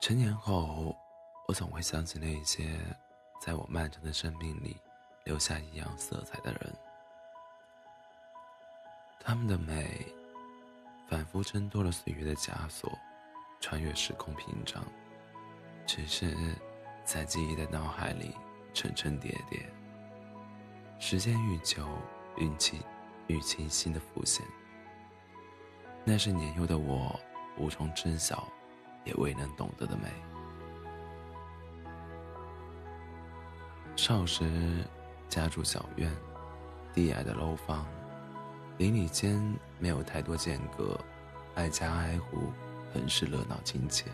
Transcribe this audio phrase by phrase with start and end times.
[0.00, 0.96] 成年后，
[1.46, 2.80] 我总会想起那些
[3.38, 4.74] 在我漫长的生命里
[5.24, 6.74] 留下异样色彩的人，
[9.20, 10.06] 他们的美，
[11.06, 12.90] 反复挣脱了岁月的枷锁，
[13.60, 14.82] 穿越时空屏障，
[15.86, 16.34] 只是
[17.04, 18.34] 在记忆的脑海里
[18.72, 19.70] 层层叠叠。
[20.98, 21.86] 时间愈久，
[22.38, 22.80] 运气
[23.26, 24.42] 愈清晰的浮现。
[26.04, 27.20] 那是年幼的我
[27.58, 28.48] 无从知晓，
[29.04, 30.08] 也未能懂得的美。
[33.96, 34.84] 少时
[35.28, 36.10] 家住小院，
[36.94, 37.86] 低矮的楼房，
[38.78, 39.40] 邻里间
[39.78, 40.98] 没有太多间隔，
[41.56, 42.50] 挨家挨户，
[42.94, 44.06] 很是热闹亲切。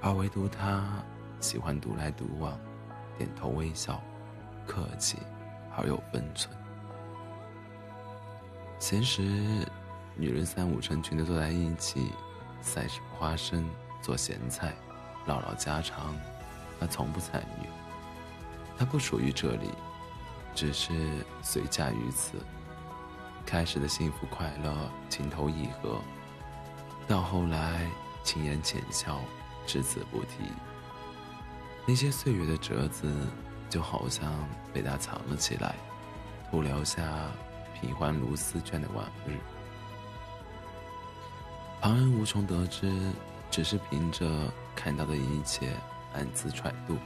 [0.00, 1.02] 而唯独他
[1.40, 2.58] 喜欢独来独往，
[3.18, 4.00] 点头微笑，
[4.66, 5.18] 客气
[5.76, 6.54] 而有分寸。
[8.78, 9.22] 闲时，
[10.14, 12.12] 女人三五成群的坐在一起，
[12.64, 12.86] 塞
[13.16, 13.68] 花生，
[14.00, 14.72] 做咸菜，
[15.26, 16.16] 唠唠家常，
[16.80, 17.68] 他从不参与。
[18.76, 19.70] 他不属于这里，
[20.54, 20.92] 只是
[21.42, 22.38] 随驾于此。
[23.44, 26.00] 开始的幸福快乐，情投意合，
[27.06, 27.86] 到后来
[28.24, 29.20] 轻言浅笑，
[29.66, 30.50] 只字不提。
[31.86, 33.14] 那些岁月的折子，
[33.68, 34.32] 就好像
[34.72, 35.74] 被他藏了起来，
[36.50, 37.02] 徒留下
[37.78, 39.36] 平凡如丝绢的往日。
[41.84, 42.90] 旁人无从得知，
[43.50, 44.26] 只是凭着
[44.74, 45.76] 看到的一切
[46.14, 46.96] 暗自揣度。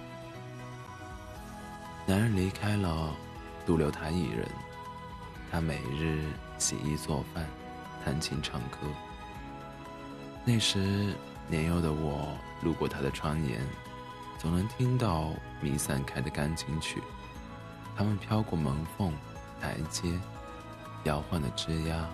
[2.07, 3.12] 男人离开了，
[3.67, 4.47] 独留她一人。
[5.51, 6.23] 她每日
[6.59, 7.45] 洗衣做饭，
[8.05, 8.79] 弹琴唱歌。
[10.45, 11.13] 那时
[11.48, 12.29] 年幼的我，
[12.63, 13.61] 路过她的窗沿，
[14.39, 17.03] 总能听到弥散开的钢琴曲。
[17.97, 19.13] 它们飘过门缝、
[19.61, 20.17] 台阶，
[21.03, 22.05] 摇晃的枝桠，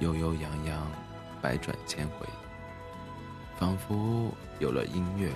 [0.00, 0.84] 悠悠扬扬，
[1.40, 2.26] 百转千回。
[3.58, 5.32] 仿佛有了音乐，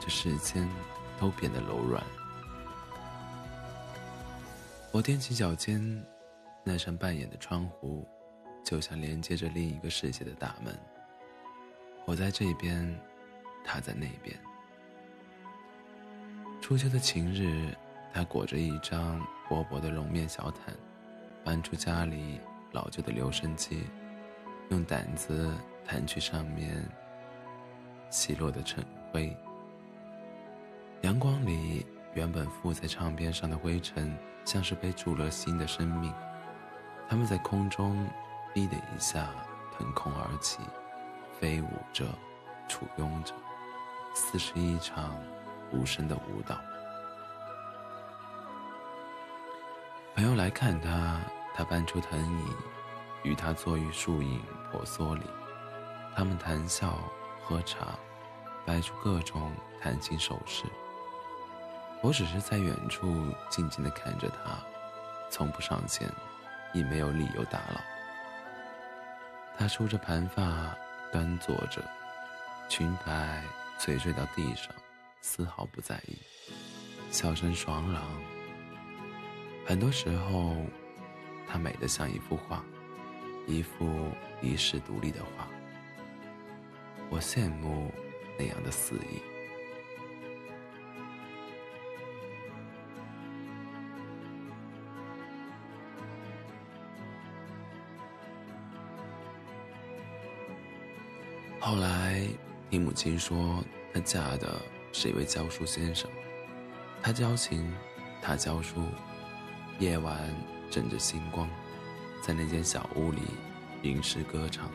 [0.00, 0.68] 这世间
[1.18, 2.02] 都变得柔软。
[4.92, 6.04] 我踮起脚尖，
[6.64, 8.08] 那扇半掩的窗户，
[8.64, 10.72] 就像连接着另一个世界的大门。
[12.06, 12.98] 我在这边，
[13.64, 14.38] 他在那边。
[16.62, 17.76] 初秋的晴日，
[18.14, 20.74] 他裹着一张薄薄的绒面小毯，
[21.44, 22.40] 搬出家里
[22.72, 23.84] 老旧的留声机，
[24.70, 25.50] 用掸子
[25.86, 26.84] 弹去上面
[28.10, 29.36] 稀落的尘灰。
[31.02, 31.86] 阳光里。
[32.14, 36.12] 原本附在唱片上的灰尘，像是被注了新的生命。
[37.08, 38.08] 它们在空中
[38.54, 39.28] “哔”的一下
[39.76, 40.58] 腾空而起，
[41.38, 42.06] 飞舞着，
[42.66, 43.34] 簇拥着，
[44.14, 45.16] 似是一场
[45.70, 46.56] 无声的舞蹈。
[50.16, 51.20] 朋友来看他，
[51.54, 52.44] 他搬出藤椅，
[53.22, 55.22] 与他坐于树影婆娑里。
[56.16, 56.98] 他们谈笑
[57.42, 57.98] 喝茶，
[58.66, 60.64] 摆出各种谈情手势。
[62.02, 64.58] 我只是在远处静静地看着他，
[65.30, 66.08] 从不上前，
[66.72, 67.80] 亦没有理由打扰。
[69.56, 70.76] 他梳着盘发，
[71.12, 71.82] 端坐着，
[72.68, 73.42] 裙摆
[73.78, 74.72] 垂坠到地上，
[75.20, 76.18] 丝毫不在意，
[77.10, 78.02] 笑声爽朗。
[79.66, 80.54] 很多时候，
[81.48, 82.62] 她美得像一幅画，
[83.48, 83.88] 一幅
[84.42, 85.48] 遗世独立的画。
[87.08, 87.90] 我羡慕
[88.38, 89.22] 那样的肆意。
[101.58, 102.28] 后来
[102.70, 104.60] 听母亲说，她嫁的
[104.92, 106.10] 是一位教书先生，
[107.02, 107.72] 他教琴，
[108.22, 108.82] 他教书，
[109.78, 110.16] 夜晚
[110.70, 111.48] 枕着星光，
[112.22, 113.22] 在那间小屋里
[113.82, 114.68] 吟诗歌唱。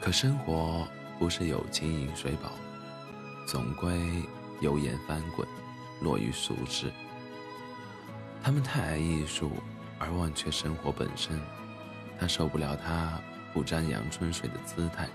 [0.00, 0.86] 可生活
[1.18, 2.50] 不是有情饮水饱，
[3.46, 3.98] 总归
[4.60, 5.46] 油盐翻滚，
[6.00, 6.92] 落于俗世。
[8.42, 9.52] 他们太爱艺术，
[9.98, 11.40] 而忘却生活本身。
[12.18, 13.20] 他受不了他。
[13.54, 15.08] 不沾阳春水的姿态，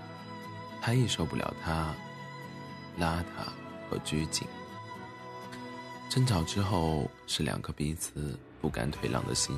[0.82, 1.94] 他亦受不了他
[2.98, 3.46] 邋遢
[3.88, 4.46] 和拘谨。
[6.10, 9.56] 争吵之后是两颗彼此不敢退让的心。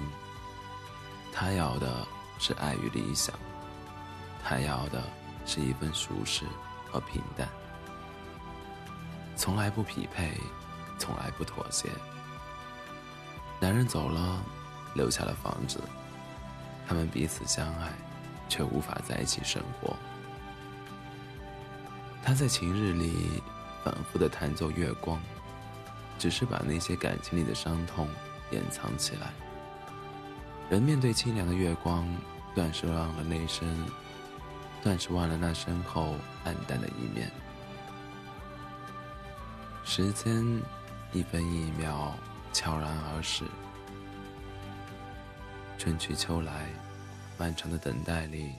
[1.39, 2.07] 他要的
[2.39, 3.35] 是爱与理想，
[4.43, 5.03] 他要的
[5.45, 6.47] 是一份舒适
[6.91, 7.47] 和平淡。
[9.37, 10.33] 从来不匹配，
[10.99, 11.91] 从来不妥协。
[13.61, 14.43] 男人走了，
[14.95, 15.79] 留下了房子，
[16.89, 17.93] 他们彼此相爱。
[18.49, 19.97] 却无法在一起生活。
[22.23, 23.43] 他在晴日里
[23.83, 25.21] 反复的弹奏月光，
[26.17, 28.09] 只是把那些感情里的伤痛
[28.53, 29.33] 掩藏起来。
[30.69, 32.05] 人面对清凉的月光，
[32.55, 33.87] 断是忘了那声
[34.83, 36.15] 断是忘了那身后
[36.45, 37.31] 暗淡的一面。
[39.85, 40.45] 时间
[41.13, 42.15] 一分一秒
[42.53, 43.45] 悄然而逝，
[45.79, 46.67] 春去秋来，
[47.39, 48.53] 漫长的等待里，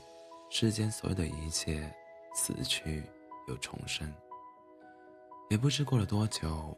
[0.49, 1.93] 世间所有的一切
[2.33, 3.03] 死去
[3.49, 4.09] 又重生。
[5.49, 6.77] 也不知过了多久，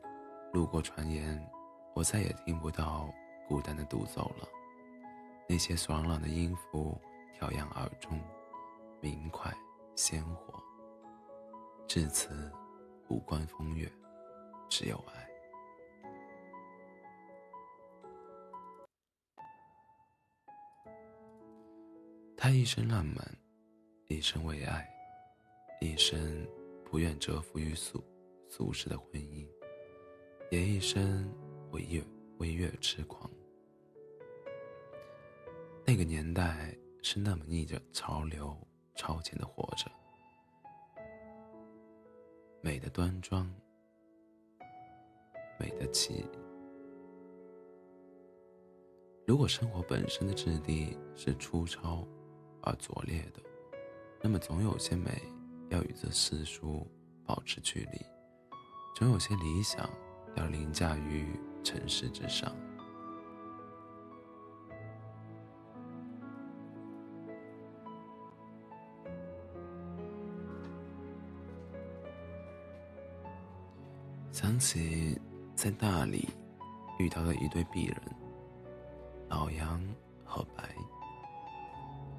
[0.54, 1.40] 路过传言，
[1.94, 3.08] 我再也听不到
[3.48, 4.48] 孤单的独奏了。
[5.52, 6.96] 那些爽朗的音符
[7.34, 8.22] 跳扬耳中，
[9.02, 9.52] 明快
[9.96, 10.64] 鲜活。
[11.88, 12.52] 至此，
[13.08, 13.92] 无关风月。
[14.70, 15.28] 只有爱。
[22.38, 23.16] 他一生浪漫，
[24.08, 24.88] 一生为爱，
[25.82, 26.48] 一生
[26.86, 28.00] 不愿折服于俗
[28.48, 29.48] 俗世的婚姻，
[30.52, 31.28] 也一生
[31.72, 32.04] 为月
[32.38, 33.28] 为月痴狂。
[35.90, 36.72] 那个年代
[37.02, 38.56] 是那么逆着潮流
[38.96, 39.90] 超前的活着，
[42.62, 43.52] 美的端庄。
[45.60, 46.24] 美的起。
[49.26, 52.08] 如果生活本身的质地是粗糙
[52.62, 53.42] 而拙劣的，
[54.22, 55.24] 那么总有些美
[55.72, 56.86] 要与这世俗
[57.26, 58.00] 保持距离，
[58.96, 59.90] 总有些理想
[60.36, 62.56] 要凌驾于尘世之上。
[74.42, 75.20] 想起。
[75.54, 76.30] 在大理
[76.98, 78.02] 遇到的一对璧人，
[79.28, 79.84] 老杨
[80.24, 80.74] 和白。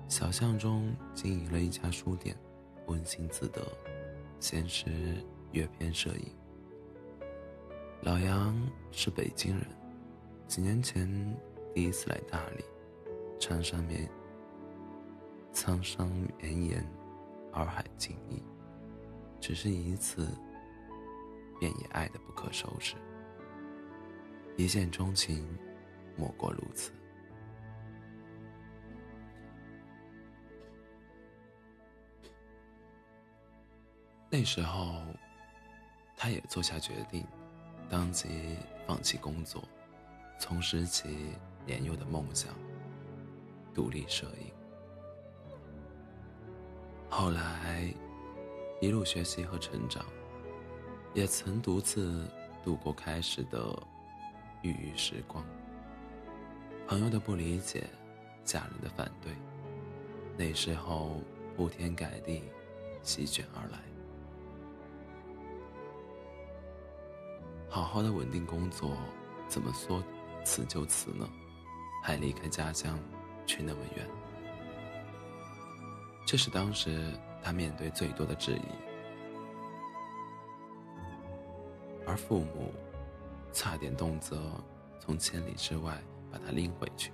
[0.06, 2.36] 小巷中经营了一家书店，
[2.86, 3.66] 温馨自得，
[4.38, 6.30] 闲时阅片摄影。
[8.02, 8.54] 老杨
[8.90, 9.66] 是北京人，
[10.46, 11.08] 几年前
[11.74, 12.62] 第一次来大理，
[13.40, 14.06] 苍山绵，
[15.50, 16.06] 苍山
[16.36, 16.86] 绵延，
[17.52, 18.42] 洱海静谧，
[19.40, 20.28] 只是一次，
[21.60, 22.96] 便也爱得不可收拾。
[24.56, 25.46] 一见钟情，
[26.16, 26.90] 莫过如此。
[34.30, 35.02] 那时候，
[36.16, 37.26] 他也做下决定，
[37.88, 39.62] 当即放弃工作，
[40.38, 41.34] 从拾起
[41.66, 42.54] 年幼的梦想——
[43.74, 44.52] 独立摄影。
[47.08, 47.92] 后来，
[48.80, 50.06] 一路学习和成长，
[51.14, 52.26] 也曾独自
[52.64, 53.58] 度过开始的。
[54.62, 55.42] 郁郁时光，
[56.86, 57.88] 朋友的不理解，
[58.44, 59.32] 家人的反对，
[60.36, 61.22] 那时候
[61.56, 62.42] 铺天盖地，
[63.02, 63.78] 席卷而来。
[67.70, 68.98] 好好的稳定工作，
[69.48, 70.04] 怎么说
[70.44, 71.26] 辞就辞呢？
[72.04, 72.98] 还离开家乡，
[73.46, 74.06] 去那么远，
[76.26, 78.89] 这是当时他面对最多的质疑，
[82.28, 82.72] 父母。
[83.52, 84.38] 差点动辄
[85.00, 86.00] 从千里之外
[86.30, 87.10] 把他拎回去。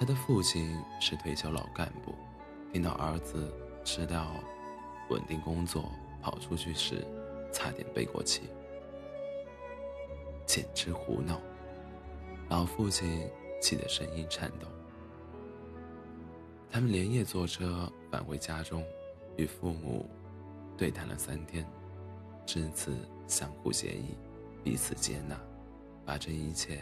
[0.00, 2.14] 他的父亲是退休老干部，
[2.72, 3.52] 听到儿子
[3.84, 4.34] 知道
[5.10, 5.92] 稳定工作
[6.22, 7.06] 跑出去时，
[7.52, 8.48] 差点背过气，
[10.46, 11.38] 简直胡闹！
[12.48, 13.28] 老父亲
[13.60, 14.66] 气得声音颤抖。
[16.70, 18.82] 他们连夜坐车返回家中，
[19.36, 20.08] 与父母
[20.74, 21.66] 对谈了三天，
[22.46, 22.96] 至此
[23.32, 24.14] 相互协议。
[24.62, 25.36] 彼此接纳，
[26.06, 26.78] 把这一切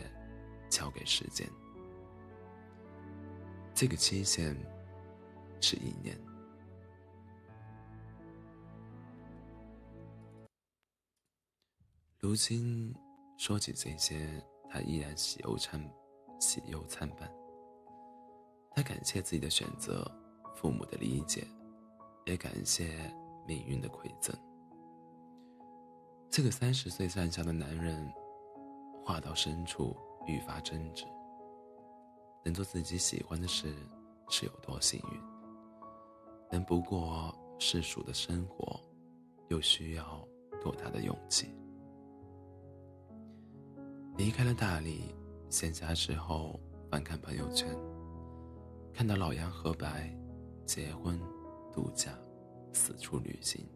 [0.69, 1.49] 交给时间。
[3.73, 4.55] 这个期限
[5.63, 6.15] 是一年。
[12.19, 12.95] 如今
[13.39, 14.29] 说起这些，
[14.69, 15.83] 他依然喜忧参
[16.39, 17.33] 喜忧参半。
[18.73, 20.07] 他感谢自己的选择，
[20.55, 21.47] 父母的理解，
[22.27, 23.11] 也感谢
[23.47, 24.37] 命运的馈赠。
[26.31, 28.09] 这个三十岁上下的男人，
[29.05, 29.97] 话到深处
[30.29, 31.05] 愈发真挚。
[32.45, 33.75] 能做自己喜欢的事，
[34.29, 35.21] 是有多幸运？
[36.49, 38.81] 能不过世俗的生活，
[39.49, 40.25] 又需要
[40.63, 41.53] 多大的勇气？
[44.17, 45.13] 离开了大理，
[45.49, 47.69] 闲暇之后翻看朋友圈，
[48.95, 50.17] 看到老杨和白
[50.65, 51.21] 结婚、
[51.73, 52.17] 度假、
[52.73, 53.67] 四处旅行。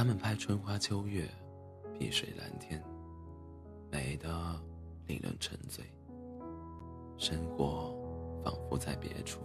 [0.00, 1.28] 他们拍春花秋月，
[1.98, 2.82] 碧水蓝天，
[3.92, 4.58] 美得
[5.06, 5.84] 令人沉醉。
[7.18, 7.94] 生活
[8.42, 9.40] 仿佛在别处。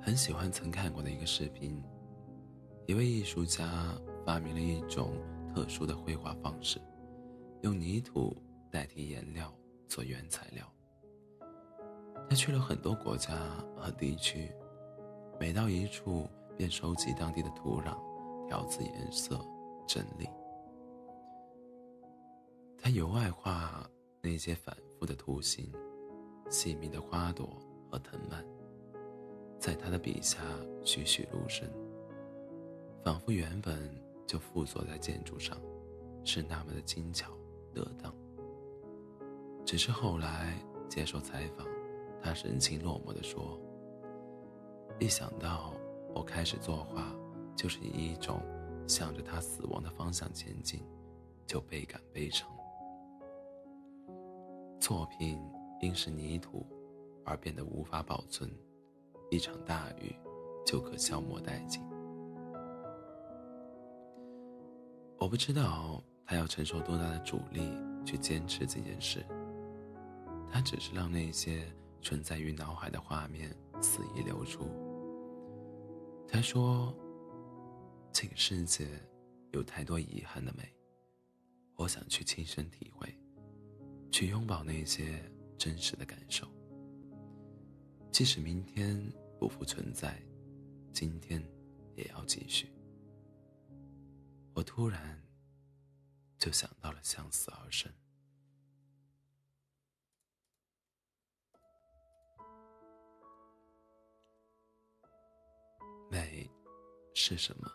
[0.00, 1.84] 很喜欢曾看过的一个视频，
[2.86, 5.12] 一位艺术家发明了一种
[5.54, 6.80] 特殊的绘画方式，
[7.60, 8.34] 用泥土
[8.70, 9.52] 代替颜料
[9.86, 10.64] 做原材料。
[12.28, 13.32] 他去了很多国家
[13.74, 14.52] 和地区，
[15.40, 17.96] 每到一处便收集当地的土壤，
[18.46, 19.40] 调制颜色，
[19.86, 20.28] 整理。
[22.76, 23.88] 他尤爱画
[24.20, 25.72] 那些反复的图形，
[26.50, 27.48] 细密的花朵
[27.90, 28.44] 和藤蔓，
[29.58, 30.38] 在他的笔下
[30.84, 31.66] 栩栩如生，
[33.02, 33.90] 仿佛原本
[34.26, 35.58] 就附着在建筑上，
[36.24, 37.30] 是那么的精巧
[37.72, 38.14] 得当。
[39.64, 40.54] 只是后来
[40.90, 41.66] 接受采访。
[42.20, 43.58] 他神情落寞地说
[45.00, 45.72] ：“一想到
[46.14, 47.14] 我开始作画，
[47.56, 48.42] 就是以一种
[48.86, 50.84] 向着他死亡的方向前进，
[51.46, 52.48] 就倍感悲伤。
[54.80, 55.40] 作品
[55.80, 56.66] 因是泥土
[57.24, 58.50] 而变得无法保存，
[59.30, 60.14] 一场大雨
[60.66, 61.82] 就可消磨殆尽。
[65.18, 67.72] 我不知道他要承受多大的阻力
[68.04, 69.24] 去坚持这件事。
[70.50, 71.64] 他只是让那些……”
[72.02, 74.68] 存在于脑海的画面肆意流出。
[76.28, 76.94] 他说
[78.12, 78.88] ：“这个世界
[79.52, 80.72] 有太多遗憾的美，
[81.76, 83.08] 我想去亲身体会，
[84.10, 85.22] 去拥抱那些
[85.56, 86.46] 真实的感受。
[88.12, 89.00] 即使明天
[89.38, 90.20] 不复存在，
[90.92, 91.42] 今天
[91.94, 92.70] 也要继续。”
[94.54, 95.22] 我突然
[96.36, 97.92] 就想到了向死而生。
[106.10, 106.50] 美
[107.12, 107.70] 是什么？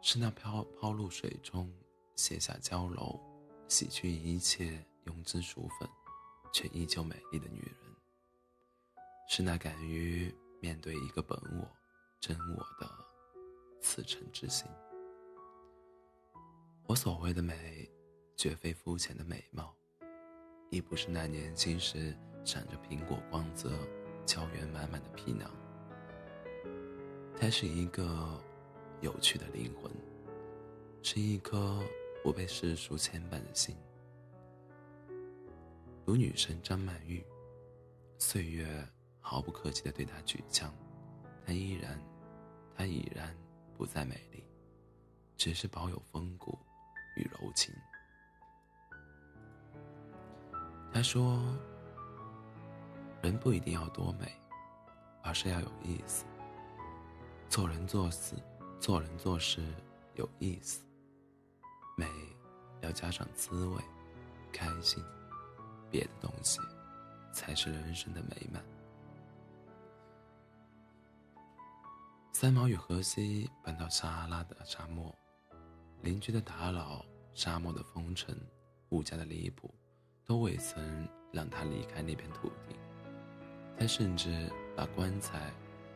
[0.00, 1.70] 是那飘抛入水中，
[2.14, 3.20] 卸下娇柔，
[3.68, 5.88] 洗去一切庸脂俗粉，
[6.52, 7.74] 却依旧美丽的女人。
[9.28, 11.68] 是那敢于面对一个本我、
[12.20, 12.90] 真我的
[13.82, 14.66] 赤诚之心。
[16.86, 17.90] 我所谓的美，
[18.34, 19.74] 绝非肤浅的美貌，
[20.70, 23.76] 亦不是那年轻时闪着苹果光泽、
[24.24, 25.50] 胶原满满的皮囊。
[27.38, 28.40] 它是一个
[29.02, 29.92] 有趣的灵魂，
[31.02, 31.80] 是一颗
[32.22, 33.76] 不被世俗牵绊的心。
[36.04, 37.24] 如女神张曼玉，
[38.18, 38.66] 岁月
[39.20, 40.72] 毫不客气地对她举枪，
[41.44, 42.00] 她依然，
[42.74, 43.36] 她已然
[43.76, 44.42] 不再美丽，
[45.36, 46.58] 只是保有风骨
[47.16, 47.74] 与柔情。
[50.90, 51.38] 她说
[53.22, 54.32] ：“人不一定要多美，
[55.22, 56.24] 而是要有意思。”
[57.56, 58.34] 做人做事，
[58.78, 59.64] 做人做事
[60.14, 60.84] 有意思，
[61.96, 62.06] 美
[62.82, 63.82] 要加上滋味，
[64.52, 65.02] 开心，
[65.90, 66.60] 别的东西
[67.32, 68.62] 才是人生的美满。
[72.30, 75.16] 三毛与荷西搬到撒哈拉的沙漠，
[76.02, 78.38] 邻居的打扰、沙漠的风尘、
[78.90, 79.74] 物价的离谱，
[80.26, 82.76] 都未曾让他离开那片土地。
[83.78, 85.50] 他甚至把棺材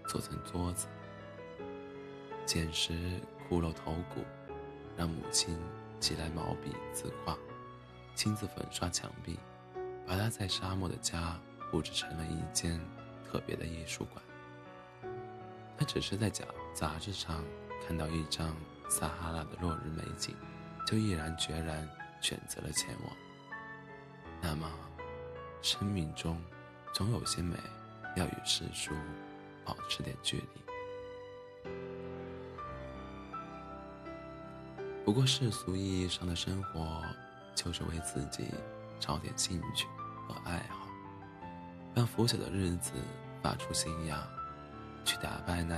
[0.09, 0.89] 做成桌子。
[2.51, 2.93] 捡拾
[3.49, 4.25] 骷髅头骨，
[4.97, 5.57] 让母亲
[6.01, 7.39] 寄来毛笔字画，
[8.17, 9.39] 亲自粉刷墙壁，
[10.05, 11.39] 把他在沙漠的家
[11.71, 12.81] 布置成了一间
[13.25, 14.21] 特别的艺术馆。
[15.79, 17.45] 他只是在杂杂志上
[17.87, 18.53] 看到一张
[18.89, 20.35] 撒哈拉的落日美景，
[20.85, 21.89] 就毅然决然
[22.21, 23.17] 选择了前往。
[24.41, 24.69] 那么，
[25.63, 26.37] 生命中
[26.93, 27.57] 总有些美，
[28.17, 28.91] 要与世俗
[29.65, 30.70] 保持点距离。
[35.11, 37.03] 不过世俗意义上的生活，
[37.57, 38.45] 就是为自己
[39.01, 39.89] 找点兴趣
[40.29, 40.87] 和爱好，
[41.93, 42.93] 让腐朽的日子
[43.43, 44.25] 发出新芽，
[45.05, 45.77] 去打败那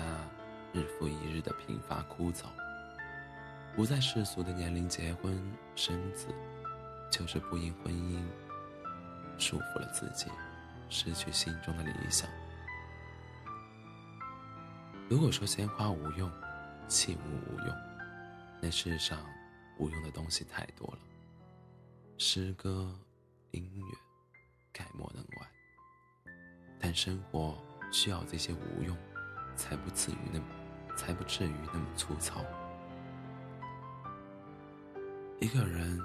[0.75, 2.43] 日复一日的贫乏枯燥。
[3.75, 5.35] 不在世俗的年龄结婚
[5.75, 6.27] 生子，
[7.11, 8.23] 就是不因婚姻
[9.39, 10.27] 束缚了自己，
[10.91, 12.29] 失去心中的理想。
[15.09, 16.31] 如果说鲜花无用，
[16.87, 17.92] 器物无用。
[18.65, 19.29] 那世上
[19.77, 21.01] 无用的东西太多了，
[22.17, 22.97] 诗歌、
[23.51, 23.85] 音乐，
[24.73, 25.51] 概莫能外。
[26.79, 27.59] 但生活
[27.91, 28.97] 需要这些无用，
[29.57, 30.47] 才不至于那么，
[30.97, 32.45] 才不至于那么粗糙。
[35.41, 36.01] 一个人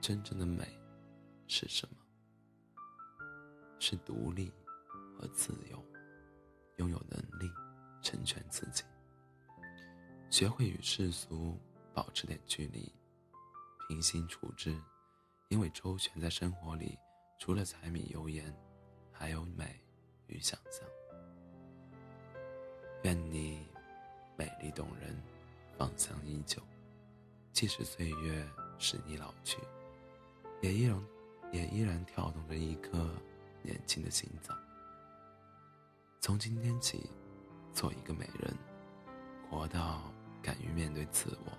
[0.00, 0.66] 真正的美
[1.46, 1.96] 是什么？
[3.78, 4.50] 是独立
[5.18, 5.84] 和自由，
[6.78, 7.52] 拥有能力
[8.00, 8.84] 成全自己，
[10.30, 11.60] 学会与世俗。
[11.94, 12.92] 保持点距离
[13.88, 14.76] 平心处之
[15.48, 16.98] 因为周旋在生活里
[17.38, 18.52] 除了柴米油盐
[19.12, 19.80] 还有美
[20.26, 20.84] 与想象。
[23.04, 23.66] 愿你
[24.36, 25.16] 美丽动人
[25.78, 26.60] 芳香依旧。
[27.52, 28.44] 即使岁月
[28.78, 29.58] 使你老去
[30.60, 31.00] 也依然
[31.52, 33.08] 也依然跳动着一颗
[33.62, 34.58] 年轻的心脏。
[36.20, 37.08] 从今天起
[37.72, 38.52] 做一个美人
[39.48, 40.10] 活到
[40.42, 41.52] 敢于面对自我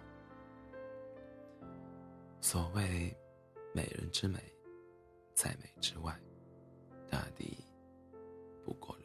[2.48, 3.12] 所谓
[3.74, 4.38] 美人之美
[5.34, 6.16] 在美之外
[7.10, 7.58] 大抵
[8.64, 9.05] 不过如